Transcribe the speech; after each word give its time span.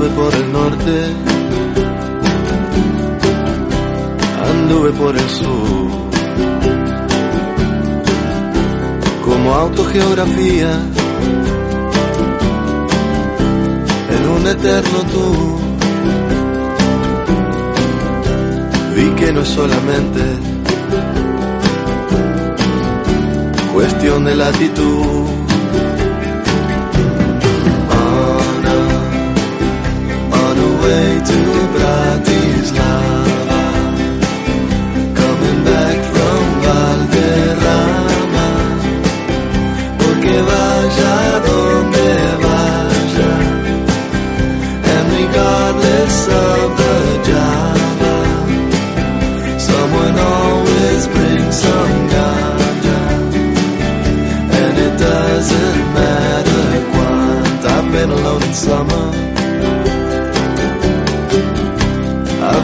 Anduve 0.00 0.16
por 0.16 0.34
el 0.34 0.52
norte, 0.52 1.14
anduve 4.50 4.92
por 4.92 5.14
el 5.14 5.28
sur, 5.28 5.90
como 9.22 9.54
autogeografía 9.54 10.72
en 14.16 14.28
un 14.36 14.46
eterno 14.46 14.98
tour. 15.12 15.60
Vi 18.96 19.10
que 19.16 19.32
no 19.34 19.42
es 19.42 19.48
solamente 19.48 20.22
cuestión 23.74 24.24
de 24.24 24.34
latitud. 24.34 25.39
Way 30.90 31.20
to 31.24 31.49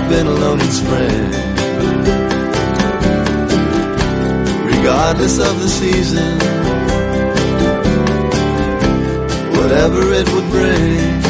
Been 0.08 0.28
alone 0.28 0.60
in 0.60 0.70
spring. 0.70 1.30
Regardless 4.64 5.38
of 5.38 5.60
the 5.60 5.68
season, 5.68 6.38
whatever 9.58 10.12
it 10.12 10.32
would 10.32 10.48
bring, 10.50 11.22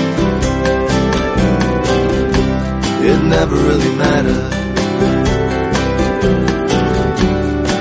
it 3.10 3.22
never 3.25 3.56
really 3.56 3.97
mattered. 3.97 4.53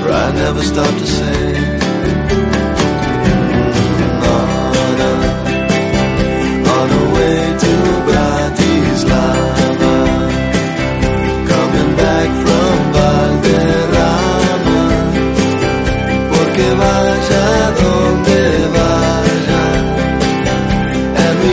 For 0.00 0.12
I 0.12 0.32
never 0.32 0.62
stopped 0.62 0.98
to 0.98 1.06
sing. 1.06 1.55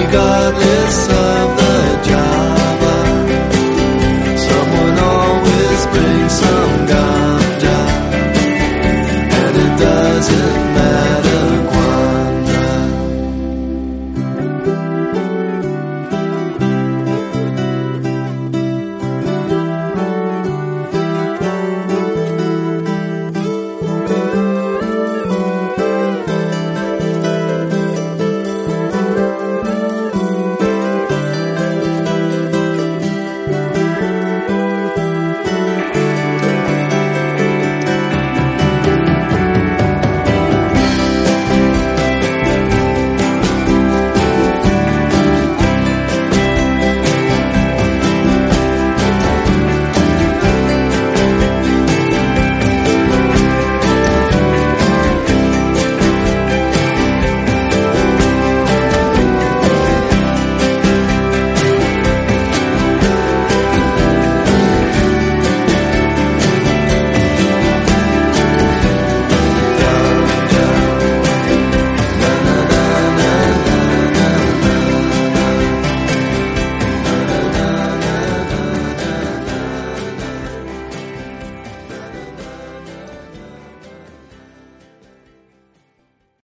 regardless 0.06 1.08
of 1.08 1.58
the 1.58 1.63